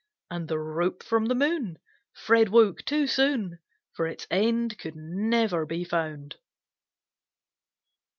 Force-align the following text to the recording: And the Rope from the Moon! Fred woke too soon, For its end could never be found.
And 0.31 0.47
the 0.47 0.57
Rope 0.57 1.03
from 1.03 1.27
the 1.27 1.35
Moon! 1.35 1.77
Fred 2.11 2.49
woke 2.49 2.83
too 2.85 3.05
soon, 3.05 3.59
For 3.93 4.07
its 4.07 4.25
end 4.31 4.79
could 4.79 4.95
never 4.95 5.63
be 5.67 5.83
found. 5.83 6.37